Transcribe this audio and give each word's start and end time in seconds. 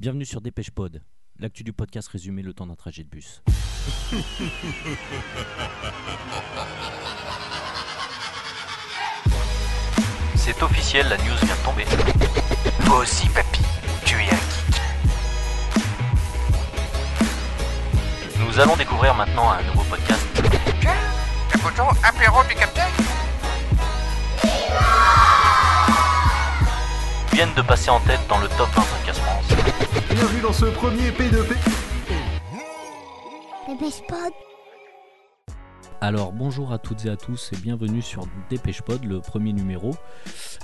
Bienvenue 0.00 0.24
sur 0.24 0.40
Dépêche 0.40 0.70
Pod, 0.70 1.02
l'actu 1.38 1.62
du 1.62 1.74
podcast 1.74 2.08
résumé 2.08 2.40
le 2.40 2.54
temps 2.54 2.66
d'un 2.66 2.74
trajet 2.74 3.04
de 3.04 3.08
bus. 3.10 3.42
C'est 10.36 10.62
officiel, 10.62 11.06
la 11.10 11.18
news 11.18 11.36
vient 11.42 11.54
de 11.54 11.62
tomber. 11.66 11.84
Toi 12.86 13.00
aussi, 13.00 13.28
papy, 13.28 13.60
tu 14.06 14.14
es 14.14 14.20
un 14.22 14.28
geek. 14.28 14.80
Nous 18.38 18.58
allons 18.58 18.76
découvrir 18.76 19.14
maintenant 19.14 19.50
un 19.50 19.62
nouveau 19.64 19.82
podcast. 19.82 20.26
Tiens, 20.80 20.94
la 21.52 21.58
photo 21.58 21.82
apéro 22.02 22.42
du 22.48 22.54
capitaine 22.54 22.84
Viennent 27.34 27.52
de 27.54 27.60
passer 27.60 27.90
en 27.90 28.00
tête 28.00 28.20
dans 28.30 28.38
le 28.38 28.48
top 28.48 28.70
25 28.74 28.74
Casse 28.74 28.88
France. 28.88 28.99
Bienvenue 30.10 30.40
dans 30.42 30.52
ce 30.52 30.66
premier 30.66 31.10
P2P. 31.10 31.54
Dépêche 33.68 34.02
Pod. 34.08 34.32
Alors 36.00 36.32
bonjour 36.32 36.72
à 36.72 36.78
toutes 36.78 37.04
et 37.04 37.10
à 37.10 37.16
tous 37.16 37.50
et 37.52 37.56
bienvenue 37.56 38.02
sur 38.02 38.24
Dépêche 38.48 38.82
Pod, 38.82 39.04
le 39.04 39.20
premier 39.20 39.52
numéro. 39.52 39.90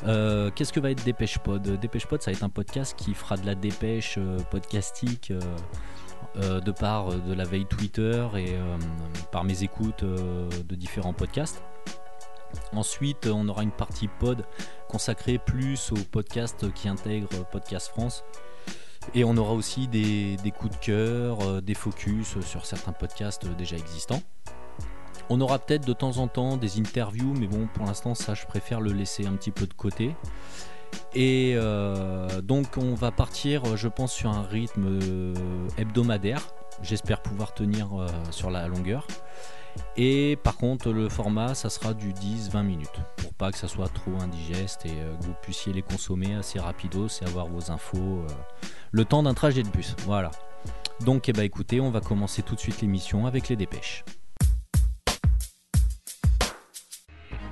Euh, 0.06 0.50
Qu'est-ce 0.54 0.72
que 0.72 0.80
va 0.80 0.90
être 0.90 1.04
Dépêche 1.04 1.38
Pod? 1.38 1.62
Dépêche 1.62 2.06
Pod, 2.06 2.22
ça 2.22 2.30
va 2.30 2.36
être 2.36 2.42
un 2.42 2.48
podcast 2.48 2.94
qui 2.96 3.14
fera 3.14 3.36
de 3.36 3.44
la 3.46 3.54
dépêche 3.54 4.16
euh, 4.18 4.38
podcastique 4.50 5.30
euh, 5.30 5.40
euh, 6.36 6.60
de 6.60 6.70
par 6.72 7.12
euh, 7.12 7.18
de 7.18 7.34
la 7.34 7.44
veille 7.44 7.66
Twitter 7.66 8.26
et 8.36 8.54
euh, 8.54 8.76
par 9.30 9.44
mes 9.44 9.62
écoutes 9.62 10.02
euh, 10.02 10.48
de 10.64 10.74
différents 10.74 11.12
podcasts. 11.12 11.62
Ensuite, 12.72 13.26
on 13.26 13.46
aura 13.48 13.62
une 13.62 13.70
partie 13.72 14.08
pod 14.08 14.44
consacrée 14.88 15.38
plus 15.38 15.92
aux 15.92 16.04
podcasts 16.10 16.72
qui 16.72 16.88
intègrent 16.88 17.44
Podcast 17.50 17.88
France. 17.88 18.24
Et 19.14 19.24
on 19.24 19.36
aura 19.36 19.52
aussi 19.52 19.88
des, 19.88 20.36
coups 20.58 20.76
de 20.76 20.84
cœur, 20.84 21.40
euh, 21.40 21.60
des 21.60 21.74
focus 21.74 22.40
sur 22.40 22.66
certains 22.66 22.92
podcasts 22.92 23.46
déjà 23.56 23.76
existants. 23.76 24.22
On 25.28 25.40
aura 25.40 25.58
peut-être 25.58 25.86
de 25.86 25.92
temps 25.92 26.18
en 26.18 26.28
temps 26.28 26.56
des 26.56 26.78
interviews, 26.78 27.34
mais 27.38 27.46
bon, 27.46 27.68
pour 27.74 27.86
l'instant, 27.86 28.14
ça, 28.14 28.34
je 28.34 28.46
préfère 28.46 28.80
le 28.80 28.92
laisser 28.92 29.26
un 29.26 29.32
petit 29.32 29.50
peu 29.50 29.66
de 29.66 29.74
côté. 29.74 30.14
Et 31.14 31.54
euh, 31.56 32.40
donc, 32.40 32.76
on 32.76 32.94
va 32.94 33.10
partir, 33.10 33.76
je 33.76 33.88
pense, 33.88 34.12
sur 34.12 34.30
un 34.30 34.42
rythme 34.42 34.98
euh, 35.02 35.34
hebdomadaire. 35.78 36.42
J'espère 36.82 37.22
pouvoir 37.22 37.54
tenir 37.54 37.88
sur 38.30 38.50
la 38.50 38.68
longueur. 38.68 39.06
Et 39.96 40.36
par 40.42 40.56
contre, 40.56 40.90
le 40.92 41.08
format, 41.08 41.54
ça 41.54 41.70
sera 41.70 41.94
du 41.94 42.12
10-20 42.12 42.62
minutes, 42.62 43.00
pour 43.16 43.32
pas 43.34 43.50
que 43.50 43.58
ça 43.58 43.68
soit 43.68 43.88
trop 43.88 44.12
indigeste 44.20 44.86
et 44.86 44.92
euh, 44.92 45.16
que 45.16 45.24
vous 45.24 45.34
puissiez 45.42 45.72
les 45.72 45.82
consommer 45.82 46.34
assez 46.34 46.58
rapidos 46.58 47.08
et 47.22 47.24
avoir 47.24 47.46
vos 47.46 47.70
infos 47.70 47.98
euh, 47.98 48.26
le 48.92 49.04
temps 49.04 49.22
d'un 49.22 49.34
trajet 49.34 49.62
de 49.62 49.68
bus. 49.68 49.94
Voilà. 50.04 50.30
Donc, 51.04 51.28
eh 51.28 51.32
ben, 51.32 51.42
écoutez, 51.42 51.80
on 51.80 51.90
va 51.90 52.00
commencer 52.00 52.42
tout 52.42 52.54
de 52.54 52.60
suite 52.60 52.80
l'émission 52.80 53.26
avec 53.26 53.48
les 53.48 53.56
dépêches. 53.56 54.04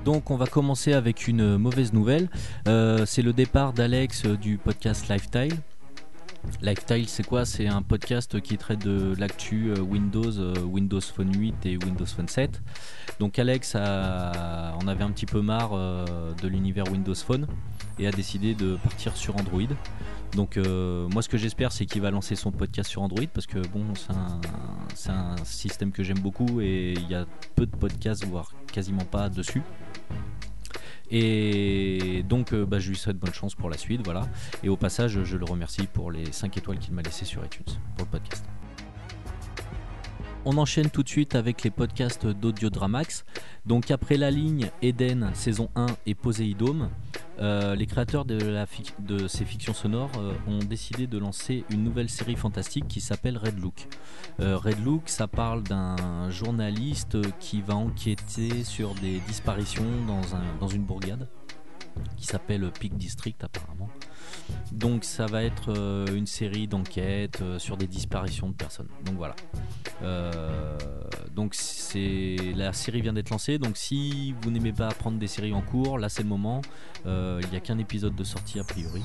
Donc 0.05 0.29
on 0.29 0.35
va 0.35 0.45
commencer 0.45 0.93
avec 0.93 1.27
une 1.27 1.57
mauvaise 1.57 1.91
nouvelle. 1.91 2.29
Euh, 2.67 3.07
c'est 3.07 3.23
le 3.23 3.33
départ 3.33 3.73
d'Alex 3.73 4.27
du 4.27 4.59
podcast 4.59 5.09
Lifestyle. 5.09 5.57
Lifestyle 6.61 7.07
c'est 7.07 7.25
quoi? 7.25 7.45
C'est 7.45 7.67
un 7.67 7.81
podcast 7.81 8.39
qui 8.41 8.57
traite 8.57 8.85
de 8.85 9.13
l'actu 9.19 9.71
euh, 9.71 9.79
Windows, 9.81 10.39
euh, 10.39 10.53
Windows 10.61 11.01
Phone 11.01 11.33
8 11.37 11.65
et 11.65 11.77
Windows 11.77 12.05
Phone 12.05 12.27
7. 12.27 12.61
Donc 13.19 13.37
Alex 13.39 13.75
a- 13.75 14.75
en 14.81 14.87
avait 14.87 15.03
un 15.03 15.11
petit 15.11 15.25
peu 15.25 15.41
marre 15.41 15.71
euh, 15.73 16.05
de 16.41 16.47
l'univers 16.47 16.85
Windows 16.91 17.13
Phone 17.15 17.47
et 17.99 18.07
a 18.07 18.11
décidé 18.11 18.53
de 18.55 18.75
partir 18.77 19.15
sur 19.17 19.35
Android. 19.37 19.61
Donc 20.35 20.57
moi 20.57 21.21
ce 21.21 21.29
que 21.29 21.37
j'espère 21.37 21.71
c'est 21.71 21.85
qu'il 21.85 22.01
va 22.01 22.11
lancer 22.11 22.35
son 22.35 22.51
podcast 22.51 22.89
sur 22.89 23.01
Android 23.01 23.23
parce 23.33 23.47
que 23.47 23.59
bon 23.59 23.85
c'est 24.93 25.11
un 25.11 25.35
système 25.45 25.91
que 25.93 26.03
j'aime 26.03 26.19
beaucoup 26.19 26.59
et 26.59 26.93
il 26.93 27.07
y 27.09 27.15
a 27.15 27.25
peu 27.55 27.65
de 27.65 27.73
podcasts 27.75 28.25
voire 28.25 28.51
quasiment 28.73 29.05
pas 29.05 29.29
dessus. 29.29 29.61
Et 31.11 32.23
donc 32.27 32.53
euh, 32.53 32.65
bah, 32.65 32.79
je 32.79 32.89
lui 32.89 32.97
souhaite 32.97 33.17
bonne 33.17 33.33
chance 33.33 33.55
pour 33.55 33.69
la 33.69 33.77
suite, 33.77 34.01
voilà. 34.03 34.27
Et 34.63 34.69
au 34.69 34.77
passage 34.77 35.23
je 35.23 35.37
le 35.37 35.45
remercie 35.45 35.87
pour 35.87 36.11
les 36.11 36.31
5 36.31 36.57
étoiles 36.57 36.79
qu'il 36.79 36.93
m'a 36.93 37.01
laissé 37.01 37.25
sur 37.25 37.43
iTunes 37.45 37.65
pour 37.95 38.05
le 38.05 38.11
podcast. 38.11 38.45
On 40.47 40.57
enchaîne 40.57 40.91
tout 40.91 41.01
de 41.01 41.09
suite 41.09 41.33
avec 41.33 41.63
les 41.63 41.71
podcasts 41.71 42.27
d'Audiodramax. 42.27 43.25
Donc 43.65 43.89
après 43.89 44.15
la 44.15 44.29
ligne 44.29 44.69
Eden 44.83 45.31
saison 45.33 45.69
1 45.75 45.87
et 46.05 46.13
Poséidome, 46.13 46.89
euh, 47.39 47.75
les 47.75 47.85
créateurs 47.85 48.25
de, 48.25 49.27
ces 49.27 49.45
fictions 49.45 49.73
sonores 49.73 50.11
euh, 50.17 50.33
ont 50.47 50.59
décidé 50.59 51.07
de 51.07 51.17
lancer 51.17 51.65
une 51.69 51.83
nouvelle 51.83 52.09
série 52.09 52.35
fantastique 52.35 52.87
qui 52.87 53.01
s'appelle 53.01 53.37
Red 53.37 53.59
Look. 53.59 53.87
Euh, 54.39 54.57
Red 54.57 54.83
Look, 54.83 55.03
ça 55.09 55.27
parle 55.27 55.63
d'un 55.63 56.29
journaliste 56.29 57.17
qui 57.39 57.61
va 57.61 57.75
enquêter 57.75 58.63
sur 58.63 58.93
des 58.95 59.19
disparitions 59.27 59.85
dans 60.59 60.67
une 60.67 60.83
bourgade 60.83 61.27
qui 62.17 62.25
s'appelle 62.25 62.69
Peak 62.71 62.97
District 62.97 63.41
apparemment. 63.43 63.89
Donc 64.85 65.03
ça 65.03 65.25
va 65.25 65.41
être 65.41 65.73
euh, 65.75 66.05
une 66.15 66.27
série 66.27 66.67
d'enquêtes 66.67 67.39
euh, 67.41 67.57
sur 67.57 67.75
des 67.75 67.87
disparitions 67.87 68.49
de 68.49 68.53
personnes. 68.53 68.87
Donc 69.03 69.15
voilà. 69.15 69.35
Euh, 70.03 70.77
donc 71.35 71.55
c'est 71.55 72.35
la 72.55 72.71
série 72.71 73.01
vient 73.01 73.13
d'être 73.13 73.31
lancée. 73.31 73.57
Donc 73.57 73.77
si 73.77 74.35
vous 74.43 74.51
n'aimez 74.51 74.73
pas 74.73 74.89
prendre 74.89 75.17
des 75.17 75.25
séries 75.25 75.53
en 75.53 75.61
cours, 75.61 75.97
là 75.97 76.07
c'est 76.07 76.21
le 76.21 76.29
moment. 76.29 76.61
Il 77.03 77.49
n'y 77.49 77.57
a 77.57 77.61
qu'un 77.61 77.79
épisode 77.79 78.15
de 78.15 78.23
sortie 78.23 78.59
a 78.59 78.63
priori. 78.63 79.01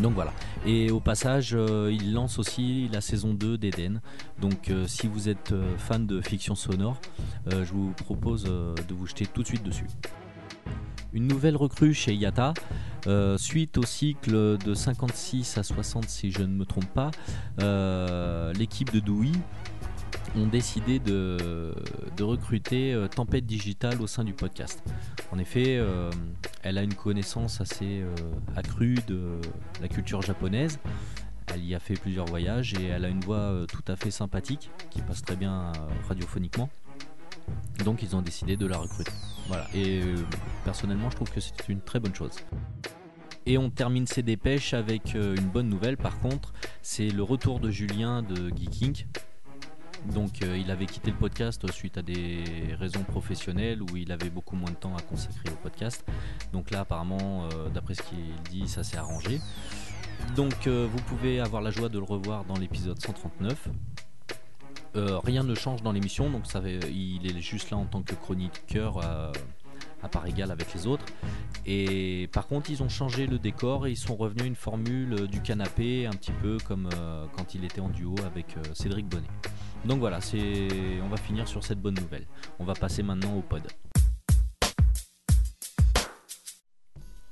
Donc 0.00 0.12
voilà. 0.12 0.34
Et 0.66 0.90
au 0.90 1.00
passage, 1.00 1.56
il 1.90 2.12
lance 2.12 2.38
aussi 2.38 2.90
la 2.92 3.00
saison 3.00 3.32
2 3.32 3.56
d'Eden. 3.56 4.02
Donc 4.38 4.70
si 4.86 5.06
vous 5.06 5.30
êtes 5.30 5.54
fan 5.78 6.06
de 6.06 6.20
fiction 6.20 6.54
sonore, 6.54 7.00
je 7.46 7.72
vous 7.72 7.92
propose 7.92 8.44
de 8.44 8.94
vous 8.94 9.06
jeter 9.06 9.24
tout 9.24 9.40
de 9.40 9.46
suite 9.46 9.62
dessus. 9.62 9.86
Une 11.14 11.28
nouvelle 11.28 11.56
recrue 11.56 11.94
chez 11.94 12.12
Yata, 12.12 12.54
euh, 13.06 13.38
suite 13.38 13.78
au 13.78 13.84
cycle 13.84 14.58
de 14.58 14.74
56 14.74 15.58
à 15.58 15.62
60 15.62 16.08
si 16.08 16.32
je 16.32 16.42
ne 16.42 16.48
me 16.48 16.64
trompe 16.64 16.88
pas, 16.88 17.12
euh, 17.60 18.52
l'équipe 18.52 18.92
de 18.92 18.98
Dewey 18.98 19.30
ont 20.36 20.48
décidé 20.48 20.98
de, 20.98 21.72
recruter 22.20 22.92
euh, 22.92 23.06
Tempête 23.06 23.46
Digital 23.46 24.02
au 24.02 24.08
sein 24.08 24.24
du 24.24 24.32
podcast. 24.32 24.82
En 25.30 25.38
effet, 25.38 25.80
elle 26.62 26.78
a 26.78 26.82
une 26.82 26.94
connaissance 26.94 27.60
assez 27.60 28.04
accrue 28.56 28.98
de 29.06 29.38
la 29.80 29.88
culture 29.88 30.20
japonaise. 30.20 30.80
Elle 31.52 31.64
y 31.64 31.76
a 31.76 31.80
fait 31.80 31.94
plusieurs 31.94 32.26
voyages 32.26 32.74
et 32.74 32.86
elle 32.86 33.04
a 33.04 33.08
une 33.08 33.20
voix 33.20 33.66
tout 33.68 33.84
à 33.86 33.94
fait 33.94 34.10
sympathique 34.10 34.70
qui 34.90 35.00
passe 35.00 35.22
très 35.22 35.36
bien 35.36 35.72
radiophoniquement. 36.08 36.70
Donc 37.84 38.02
ils 38.02 38.16
ont 38.16 38.22
décidé 38.22 38.56
de 38.56 38.66
la 38.66 38.78
recruter. 38.78 39.12
Voilà. 39.48 39.66
Et 39.74 40.00
euh, 40.00 40.16
personnellement, 40.64 41.10
je 41.10 41.16
trouve 41.16 41.30
que 41.30 41.40
c'est 41.40 41.68
une 41.68 41.80
très 41.80 42.00
bonne 42.00 42.14
chose. 42.14 42.32
Et 43.46 43.58
on 43.58 43.70
termine 43.70 44.06
ces 44.06 44.22
dépêches 44.22 44.72
avec 44.72 45.14
euh, 45.14 45.36
une 45.36 45.48
bonne 45.48 45.68
nouvelle 45.68 45.98
par 45.98 46.18
contre, 46.18 46.54
c'est 46.80 47.08
le 47.08 47.22
retour 47.22 47.60
de 47.60 47.70
Julien 47.70 48.22
de 48.22 48.48
Geeking. 48.48 49.04
Donc 50.06 50.42
euh, 50.42 50.56
il 50.56 50.70
avait 50.70 50.86
quitté 50.86 51.10
le 51.10 51.16
podcast 51.16 51.70
suite 51.70 51.98
à 51.98 52.02
des 52.02 52.44
raisons 52.78 53.04
professionnelles 53.04 53.82
où 53.82 53.96
il 53.96 54.12
avait 54.12 54.30
beaucoup 54.30 54.56
moins 54.56 54.70
de 54.70 54.76
temps 54.76 54.96
à 54.96 55.02
consacrer 55.02 55.50
au 55.50 55.56
podcast. 55.56 56.04
Donc 56.52 56.70
là 56.70 56.80
apparemment, 56.80 57.48
d'après 57.72 57.94
ce 57.94 58.02
qu'il 58.02 58.34
dit, 58.50 58.66
ça 58.66 58.82
s'est 58.82 58.96
arrangé. 58.96 59.40
Donc 60.36 60.66
vous 60.66 61.02
pouvez 61.06 61.40
avoir 61.40 61.60
la 61.60 61.70
joie 61.70 61.90
de 61.90 61.98
le 61.98 62.04
revoir 62.04 62.44
dans 62.44 62.56
l'épisode 62.56 63.00
139. 63.00 63.68
Euh, 64.96 65.18
rien 65.18 65.42
ne 65.42 65.54
change 65.54 65.82
dans 65.82 65.90
l'émission, 65.90 66.30
donc 66.30 66.44
il 66.92 67.26
est 67.26 67.40
juste 67.40 67.70
là 67.70 67.76
en 67.76 67.84
tant 67.84 68.02
que 68.02 68.14
chroniqueur 68.14 68.98
euh, 68.98 69.32
à 70.04 70.08
part 70.08 70.24
égale 70.26 70.52
avec 70.52 70.72
les 70.72 70.86
autres. 70.86 71.04
Et 71.66 72.28
par 72.32 72.46
contre, 72.46 72.70
ils 72.70 72.82
ont 72.82 72.88
changé 72.88 73.26
le 73.26 73.40
décor 73.40 73.88
et 73.88 73.90
ils 73.90 73.96
sont 73.96 74.14
revenus 74.14 74.44
à 74.44 74.46
une 74.46 74.54
formule 74.54 75.14
euh, 75.14 75.26
du 75.26 75.40
canapé, 75.40 76.06
un 76.06 76.12
petit 76.12 76.30
peu 76.30 76.58
comme 76.68 76.88
quand 77.36 77.54
il 77.54 77.64
était 77.64 77.80
en 77.80 77.88
duo 77.88 78.14
avec 78.24 78.54
Cédric 78.72 79.06
Bonnet. 79.08 79.26
Donc 79.84 79.98
voilà, 79.98 80.20
on 81.02 81.08
va 81.08 81.16
finir 81.16 81.48
sur 81.48 81.64
cette 81.64 81.80
bonne 81.80 81.94
nouvelle. 81.94 82.26
On 82.60 82.64
va 82.64 82.74
passer 82.74 83.02
maintenant 83.02 83.34
au 83.36 83.42
pod. 83.42 83.62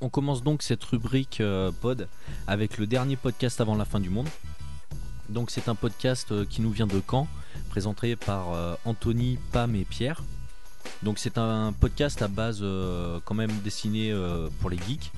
On 0.00 0.08
commence 0.08 0.43
donc 0.43 0.62
cette 0.62 0.82
rubrique 0.82 1.41
pod 1.81 2.08
avec 2.49 2.79
le 2.79 2.88
dernier 2.88 3.15
podcast 3.15 3.61
avant 3.61 3.76
la 3.76 3.85
fin 3.85 4.00
du 4.00 4.11
monde. 4.11 4.29
Donc 5.29 5.50
c'est 5.53 5.69
un 5.69 5.76
podcast 5.76 6.47
qui 6.49 6.61
nous 6.61 6.73
vient 6.73 6.88
de 6.88 7.00
Caen, 7.08 7.29
présenté 7.73 8.17
par 8.17 8.53
euh, 8.53 8.75
Anthony, 8.85 9.39
Pam 9.51 9.75
et 9.75 9.87
Pierre. 9.87 10.23
Donc 11.03 11.19
c'est 11.19 11.39
un 11.39 11.73
podcast 11.73 12.21
à 12.21 12.29
base 12.29 12.59
euh, 12.61 13.19
quand 13.25 13.35
même 13.35 13.51
destiné 13.65 14.13
euh, 14.13 14.51
pour 14.61 14.69
les 14.69 14.77
geeks, 14.77 15.11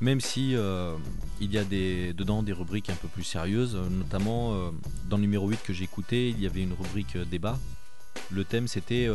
même 0.00 0.18
si 0.22 0.56
il 1.40 1.52
y 1.52 1.58
a 1.58 1.64
des, 1.64 2.14
dedans 2.14 2.42
des 2.42 2.54
rubriques 2.54 2.88
un 2.88 2.94
peu 2.94 3.08
plus 3.08 3.22
sérieuses, 3.22 3.76
notamment 3.76 4.72
dans 5.10 5.18
le 5.18 5.20
numéro 5.20 5.46
8 5.46 5.62
que 5.62 5.74
j'ai 5.74 5.84
écouté, 5.84 6.30
il 6.30 6.40
y 6.40 6.46
avait 6.46 6.62
une 6.62 6.72
rubrique 6.72 7.18
débat. 7.18 7.58
Le 8.30 8.44
thème 8.44 8.66
c'était 8.66 9.06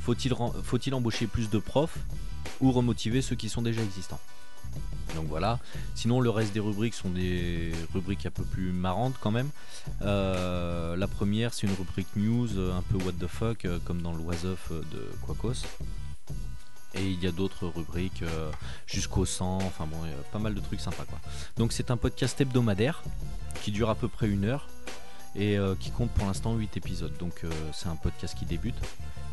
faut-il 0.00 0.94
embaucher 0.94 1.28
plus 1.28 1.48
de 1.50 1.58
profs 1.58 1.98
ou 2.60 2.72
remotiver 2.72 3.22
ceux 3.22 3.36
qui 3.36 3.48
sont 3.48 3.62
déjà 3.62 3.80
existants? 3.80 4.20
Donc 5.14 5.26
voilà. 5.28 5.58
Sinon, 5.94 6.20
le 6.20 6.30
reste 6.30 6.52
des 6.52 6.60
rubriques 6.60 6.94
sont 6.94 7.10
des 7.10 7.72
rubriques 7.92 8.26
un 8.26 8.30
peu 8.30 8.44
plus 8.44 8.72
marrantes 8.72 9.14
quand 9.20 9.30
même. 9.30 9.50
Euh, 10.02 10.96
la 10.96 11.08
première, 11.08 11.54
c'est 11.54 11.66
une 11.66 11.74
rubrique 11.74 12.08
news, 12.16 12.56
euh, 12.56 12.76
un 12.76 12.82
peu 12.82 12.96
what 13.04 13.12
the 13.12 13.26
fuck, 13.26 13.64
euh, 13.64 13.78
comme 13.84 14.02
dans 14.02 14.14
euh, 14.14 14.82
de 14.92 15.10
Quacos. 15.26 15.64
Et 16.94 17.04
il 17.04 17.22
y 17.22 17.26
a 17.26 17.32
d'autres 17.32 17.66
rubriques 17.66 18.24
jusqu'au 18.86 19.26
100, 19.26 19.58
enfin 19.58 19.86
bon, 19.86 19.98
pas 20.32 20.38
mal 20.38 20.54
de 20.54 20.60
trucs 20.60 20.80
sympas 20.80 21.04
quoi. 21.04 21.18
Donc 21.58 21.74
c'est 21.74 21.90
un 21.90 21.98
podcast 21.98 22.40
hebdomadaire 22.40 23.02
qui 23.62 23.72
dure 23.72 23.90
à 23.90 23.94
peu 23.94 24.08
près 24.08 24.26
une 24.26 24.46
heure 24.46 24.68
et 25.34 25.58
euh, 25.58 25.74
qui 25.78 25.90
compte 25.90 26.10
pour 26.10 26.26
l'instant 26.26 26.54
8 26.54 26.76
épisodes. 26.76 27.16
Donc 27.18 27.44
euh, 27.44 27.50
c'est 27.72 27.88
un 27.88 27.96
podcast 27.96 28.36
qui 28.36 28.44
débute. 28.44 28.76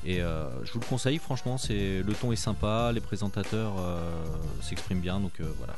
Et 0.06 0.22
euh, 0.22 0.48
je 0.64 0.72
vous 0.72 0.80
le 0.80 0.86
conseille, 0.86 1.18
franchement, 1.18 1.58
c'est 1.58 2.04
le 2.04 2.14
ton 2.14 2.32
est 2.32 2.36
sympa, 2.36 2.92
les 2.94 3.02
présentateurs 3.02 3.74
s'expriment 4.62 5.02
bien, 5.02 5.20
donc 5.20 5.42
voilà. 5.58 5.76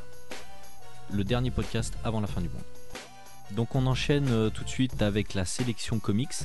Le 1.14 1.24
dernier 1.24 1.50
podcast 1.50 1.98
avant 2.04 2.20
la 2.20 2.28
fin 2.28 2.42
du 2.42 2.50
monde. 2.50 2.64
Donc 3.52 3.76
on 3.76 3.86
enchaîne 3.86 4.52
tout 4.52 4.66
de 4.66 4.70
suite 4.70 5.02
avec 5.02 5.34
la 5.34 5.46
sélection 5.46 6.00
comics. 6.00 6.36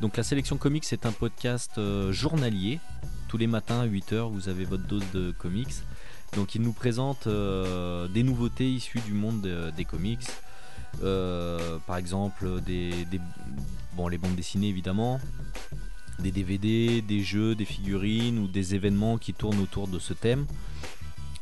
Donc 0.00 0.16
la 0.16 0.22
sélection 0.22 0.56
comics 0.56 0.84
c'est 0.84 1.04
un 1.04 1.10
podcast 1.10 1.80
journalier. 2.12 2.78
Tous 3.26 3.36
les 3.36 3.48
matins 3.48 3.80
à 3.80 3.86
8h 3.86 4.30
vous 4.30 4.48
avez 4.48 4.64
votre 4.64 4.84
dose 4.84 5.10
de 5.12 5.32
comics. 5.32 5.74
Donc 6.36 6.54
il 6.54 6.62
nous 6.62 6.72
présente 6.72 7.26
des 7.26 8.22
nouveautés 8.22 8.70
issues 8.70 9.00
du 9.00 9.14
monde 9.14 9.72
des 9.76 9.84
comics. 9.84 10.28
Euh, 11.02 11.78
par 11.86 11.96
exemple 11.96 12.60
des, 12.60 12.92
bon, 13.94 14.08
les 14.08 14.18
bandes 14.18 14.34
dessinées 14.36 14.68
évidemment, 14.68 15.20
des 16.18 16.30
DVD, 16.30 17.02
des 17.02 17.22
jeux, 17.22 17.54
des 17.54 17.64
figurines 17.64 18.38
ou 18.38 18.46
des 18.46 18.74
événements 18.74 19.18
qui 19.18 19.32
tournent 19.32 19.60
autour 19.60 19.88
de 19.88 19.98
ce 19.98 20.12
thème. 20.12 20.46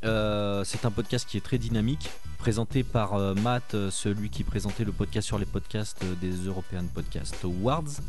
Euh, 0.04 0.62
c'est 0.64 0.84
un 0.84 0.92
podcast 0.92 1.28
qui 1.28 1.36
est 1.36 1.40
très 1.40 1.58
dynamique, 1.58 2.08
présenté 2.38 2.84
par 2.84 3.14
euh, 3.14 3.34
Matt, 3.34 3.74
celui 3.90 4.30
qui 4.30 4.44
présentait 4.44 4.84
le 4.84 4.92
podcast 4.92 5.26
sur 5.26 5.38
les 5.38 5.46
podcasts 5.46 6.04
des 6.20 6.30
European 6.46 6.84
Podcast 6.94 7.36
Awards. 7.42 8.00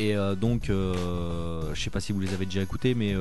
Et 0.00 0.14
donc, 0.40 0.66
je 0.68 1.74
sais 1.74 1.90
pas 1.90 1.98
si 1.98 2.12
vous 2.12 2.20
les 2.20 2.32
avez 2.32 2.46
déjà 2.46 2.62
écoutés, 2.62 2.94
mais 2.94 3.16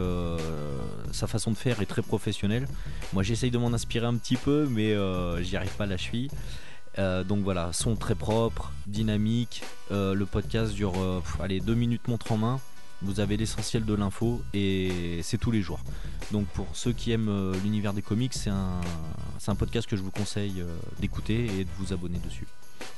sa 1.12 1.25
façon 1.25 1.50
de 1.50 1.56
faire 1.56 1.81
est 1.81 1.88
très 1.88 2.03
professionnelle. 2.03 2.68
Moi, 3.13 3.23
j'essaye 3.23 3.50
de 3.50 3.57
m'en 3.57 3.73
inspirer 3.73 4.06
un 4.06 4.13
petit 4.13 4.35
peu, 4.35 4.68
mais 4.69 4.95
j'y 5.41 5.57
arrive 5.57 5.75
pas 5.75 5.85
à 5.85 5.88
la 5.88 5.97
cheville. 5.97 6.30
Euh, 6.99 7.23
donc 7.23 7.44
voilà, 7.44 7.71
son 7.73 7.95
très 7.95 8.15
propre, 8.15 8.71
dynamique. 8.88 9.63
Euh, 9.91 10.13
le 10.13 10.25
podcast 10.25 10.73
dure, 10.73 10.94
euh, 10.97 11.21
allez, 11.41 11.59
deux 11.59 11.75
minutes 11.75 12.07
montre 12.07 12.31
en 12.31 12.38
main. 12.38 12.59
Vous 13.03 13.19
avez 13.19 13.38
l'essentiel 13.38 13.85
de 13.85 13.94
l'info 13.94 14.41
et 14.55 15.19
c'est 15.21 15.38
tous 15.38 15.51
les 15.51 15.61
jours. 15.61 15.79
Donc 16.31 16.47
pour 16.47 16.65
ceux 16.73 16.94
qui 16.94 17.11
aiment 17.11 17.53
l'univers 17.63 17.94
des 17.94 18.01
comics, 18.01 18.33
c'est 18.33 18.49
un, 18.49 18.81
un 19.47 19.55
podcast 19.55 19.88
que 19.88 19.95
je 19.95 20.01
vous 20.01 20.09
conseille 20.09 20.63
d'écouter 20.99 21.45
et 21.59 21.63
de 21.63 21.69
vous 21.77 21.94
abonner 21.94 22.17
dessus. 22.17 22.47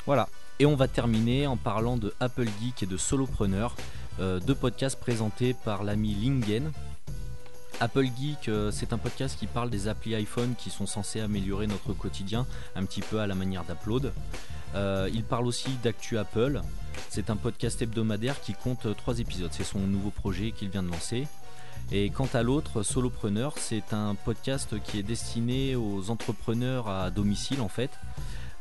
Voilà. 0.05 0.29
Et 0.59 0.65
on 0.65 0.77
va 0.77 0.87
terminer 0.87 1.47
en 1.47 1.57
parlant 1.57 1.97
de 1.97 2.13
Apple 2.21 2.47
Geek 2.61 2.83
et 2.83 2.85
de 2.85 2.95
Solopreneur, 2.95 3.75
deux 4.19 4.55
podcasts 4.55 4.97
présentés 4.97 5.53
par 5.53 5.83
l'ami 5.83 6.15
Lingen. 6.15 6.71
Apple 7.81 8.05
Geek, 8.19 8.49
euh, 8.49 8.71
c'est 8.71 8.91
un 8.91 8.97
podcast 8.97 9.39
qui 9.39 9.47
parle 9.47 9.69
des 9.69 9.87
applis 9.87 10.13
iPhone 10.13 10.55
qui 10.57 10.69
sont 10.69 10.85
censés 10.85 11.21
améliorer 11.21 11.65
notre 11.65 11.93
quotidien, 11.93 12.45
un 12.75 12.83
petit 12.83 13.01
peu 13.01 13.19
à 13.21 13.27
la 13.27 13.35
manière 13.35 13.63
d'Upload. 13.63 14.11
Euh, 14.75 15.09
il 15.13 15.23
parle 15.23 15.47
aussi 15.47 15.69
d'actu 15.81 16.17
Apple. 16.17 16.61
C'est 17.09 17.29
un 17.29 17.37
podcast 17.37 17.81
hebdomadaire 17.81 18.41
qui 18.41 18.53
compte 18.53 18.85
euh, 18.85 18.93
trois 18.93 19.19
épisodes. 19.19 19.49
C'est 19.53 19.63
son 19.63 19.79
nouveau 19.79 20.09
projet 20.09 20.51
qu'il 20.51 20.69
vient 20.69 20.83
de 20.83 20.91
lancer. 20.91 21.25
Et 21.91 22.09
quant 22.09 22.27
à 22.33 22.43
l'autre, 22.43 22.83
Solopreneur, 22.83 23.53
c'est 23.57 23.93
un 23.93 24.13
podcast 24.13 24.75
qui 24.83 24.99
est 24.99 25.03
destiné 25.03 25.77
aux 25.77 26.09
entrepreneurs 26.09 26.89
à 26.89 27.09
domicile 27.09 27.61
en 27.61 27.69
fait, 27.69 27.89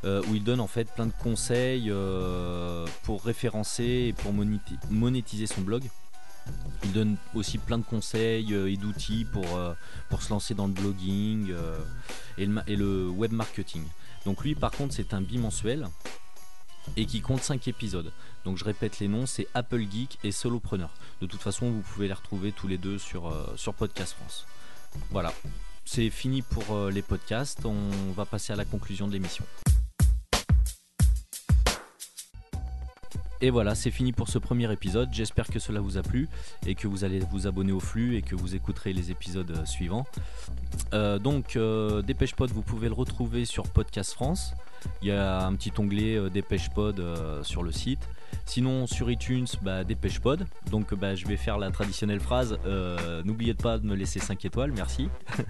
où 0.05 0.35
il 0.35 0.43
donne 0.44 0.61
en 0.61 0.67
fait 0.69 0.85
plein 0.94 1.06
de 1.06 1.12
conseils 1.12 1.93
pour 3.03 3.25
référencer 3.25 4.06
et 4.09 4.12
pour 4.14 4.32
monéti- 4.32 4.79
monétiser 4.88 5.47
son 5.47 5.61
blog. 5.61 5.82
Il 6.85 6.93
donne 6.93 7.17
aussi 7.35 7.59
plein 7.59 7.79
de 7.79 7.85
conseils 7.85 8.55
euh, 8.55 8.71
et 8.71 8.77
d'outils 8.77 9.25
pour, 9.25 9.56
euh, 9.56 9.75
pour 10.09 10.23
se 10.23 10.31
lancer 10.31 10.55
dans 10.55 10.67
le 10.67 10.73
blogging 10.73 11.50
euh, 11.50 11.79
et, 12.37 12.47
le, 12.47 13.09
web 13.09 13.33
marketing. 13.33 13.83
Donc 14.25 14.45
lui 14.45 14.55
par 14.55 14.71
contre 14.71 14.95
c'est 14.95 15.12
un 15.15 15.21
bimensuel 15.21 15.89
et 16.97 17.05
qui 17.05 17.21
compte 17.21 17.43
5 17.43 17.67
épisodes. 17.69 18.12
Donc 18.45 18.56
je 18.56 18.65
répète 18.65 19.00
les 19.00 19.09
noms, 19.09 19.27
c'est 19.27 19.49
Apple 19.55 19.85
Geek 19.91 20.19
et 20.25 20.33
Solopreneur. 20.33 20.91
De 21.21 21.27
toute 21.27 21.43
façon 21.43 21.71
vous 21.71 21.81
pouvez 21.81 22.06
les 22.06 22.15
retrouver 22.15 22.53
tous 22.53 22.69
les 22.69 22.79
deux 22.79 22.99
sur, 22.99 23.35
sur 23.56 23.75
Podcast 23.75 24.15
France. 24.15 24.47
Voilà, 25.11 25.35
c'est 25.85 26.09
fini 26.11 26.43
pour 26.43 26.89
les 26.89 27.03
podcasts, 27.03 27.67
on 27.67 28.12
va 28.12 28.25
passer 28.25 28.53
à 28.53 28.56
la 28.56 28.65
conclusion 28.65 29.06
de 29.06 29.12
l'émission. 29.12 29.45
Et 33.40 33.50
voilà, 33.50 33.75
c'est 33.75 33.93
fini 33.93 34.12
pour 34.12 34.29
ce 34.29 34.38
premier 34.38 34.70
épisode. 34.73 35.11
J'espère 35.12 35.46
que 35.46 35.61
cela 35.61 35.81
vous 35.81 35.96
a 35.96 36.02
plu 36.02 36.29
et 36.67 36.75
que 36.75 36.88
vous 36.88 37.05
allez 37.05 37.20
vous 37.31 37.46
abonner 37.46 37.73
au 37.73 37.79
flux 37.79 38.17
et 38.17 38.23
que 38.23 38.35
vous 38.35 38.56
écouterez 38.56 38.93
les 38.93 39.12
épisodes 39.12 39.50
euh, 39.50 39.64
suivants. 39.64 40.06
Euh, 40.93 41.19
donc, 41.19 41.55
euh, 41.55 42.02
Dépêche 42.02 42.35
Pod, 42.35 42.50
vous 42.50 42.62
pouvez 42.62 42.88
le 42.88 42.94
retrouver 42.94 43.44
sur 43.44 43.69
Podcast 43.69 44.12
France. 44.12 44.55
Il 45.02 45.08
y 45.08 45.12
a 45.12 45.44
un 45.44 45.55
petit 45.55 45.73
onglet 45.79 46.17
euh, 46.17 46.31
Dépêche 46.31 46.69
Pod 46.70 46.99
euh, 46.99 47.44
sur 47.44 47.62
le 47.62 47.70
site. 47.70 48.08
Sinon, 48.44 48.88
sur 48.88 49.08
iTunes, 49.08 49.46
bah, 49.62 49.85
Dépêche 49.85 50.19
Pod. 50.19 50.44
Donc, 50.70 50.93
bah, 50.94 51.14
je 51.14 51.25
vais 51.26 51.37
faire 51.37 51.58
la 51.58 51.70
traditionnelle 51.70 52.20
phrase 52.20 52.58
N'oubliez 53.25 53.55
pas 53.55 53.79
de 53.79 53.87
me 53.87 53.94
laisser 53.94 54.19
5 54.19 54.44
étoiles, 54.44 54.73
merci. 54.73 55.08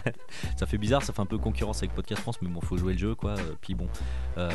ça 0.57 0.67
fait 0.67 0.79
bizarre, 0.79 1.03
ça 1.03 1.15
fait 1.15 1.23
un 1.23 1.27
peu 1.27 1.39
concurrence 1.39 1.79
avec 1.79 1.95
Podcast 1.95 2.21
France, 2.21 2.37
mais 2.43 2.49
bon, 2.49 2.61
faut 2.61 2.77
jouer 2.77 2.93
le 2.93 2.99
jeu 2.99 3.15
quoi. 3.15 3.35
Puis 3.61 3.75
bon, 3.75 3.89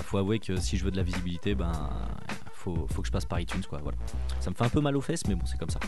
faut 0.03 0.17
avouer 0.17 0.39
que 0.39 0.57
si 0.57 0.77
je 0.77 0.83
veux 0.83 0.91
de 0.91 0.97
la 0.97 1.03
visibilité, 1.03 1.55
ben 1.55 1.71
faut, 2.63 3.01
que 3.01 3.07
je 3.07 3.11
passe 3.11 3.25
par 3.25 3.39
iTunes 3.39 3.63
quoi. 3.69 3.79
Voilà. 3.81 3.97
Ça 4.39 4.49
me 4.49 4.55
fait 4.55 4.63
un 4.63 4.69
peu 4.69 4.81
mal 4.81 4.95
aux 4.95 5.01
fesses, 5.01 5.25
mais 5.27 5.35
bon, 5.35 5.45
c'est 5.45 5.57
comme 5.57 5.69
ça. 5.69 5.79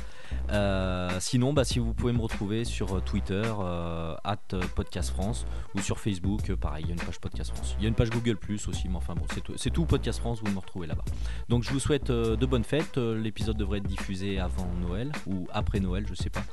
Euh, 0.51 1.17
sinon, 1.19 1.53
bah, 1.53 1.63
si 1.63 1.79
vous 1.79 1.93
pouvez 1.93 2.13
me 2.13 2.21
retrouver 2.21 2.65
sur 2.65 2.95
euh, 2.95 2.99
Twitter, 2.99 3.43
euh, 3.59 4.15
at 4.23 4.37
Podcast 4.75 5.11
France, 5.11 5.45
ou 5.75 5.79
sur 5.79 5.99
Facebook, 5.99 6.53
pareil, 6.55 6.85
il 6.85 6.89
y 6.89 6.91
a 6.91 6.95
une 6.95 7.01
page 7.01 7.19
Podcast 7.19 7.51
France. 7.53 7.75
Il 7.79 7.83
y 7.83 7.85
a 7.85 7.89
une 7.89 7.95
page 7.95 8.09
Google 8.09 8.37
Plus 8.37 8.67
aussi, 8.67 8.87
mais 8.89 8.97
enfin 8.97 9.15
bon, 9.15 9.25
c'est 9.55 9.69
tout, 9.71 9.85
Podcast 9.85 10.19
France, 10.19 10.41
vous 10.43 10.51
me 10.51 10.59
retrouvez 10.59 10.87
là-bas. 10.87 11.05
Donc 11.49 11.63
je 11.63 11.71
vous 11.71 11.79
souhaite 11.79 12.11
de 12.11 12.45
bonnes 12.45 12.63
fêtes. 12.63 12.97
L'épisode 12.97 13.57
devrait 13.57 13.79
être 13.79 13.87
diffusé 13.87 14.39
avant 14.39 14.67
Noël 14.81 15.11
ou 15.27 15.47
après 15.51 15.79
Noël, 15.79 16.05
je 16.07 16.15
sais 16.15 16.29
pas. 16.29 16.43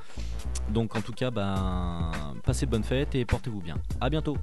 Donc 0.70 0.96
en 0.96 1.00
tout 1.00 1.12
cas, 1.12 1.30
ben, 1.30 2.12
passez 2.44 2.66
de 2.66 2.70
bonnes 2.70 2.84
fêtes 2.84 3.14
et 3.14 3.24
portez-vous 3.24 3.60
bien. 3.60 3.76
À 4.00 4.10
bientôt. 4.10 4.36